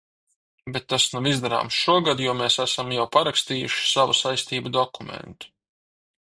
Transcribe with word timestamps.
Bet 0.75 0.85
tas 0.93 1.03
nav 1.15 1.27
izdarāms 1.31 1.77
šogad, 1.81 2.23
jo 2.25 2.33
mēs 2.39 2.55
esam 2.65 2.95
jau 2.97 3.05
parakstījuši 3.17 3.85
savu 3.91 4.17
saistību 4.23 4.73
dokumentu. 4.81 5.55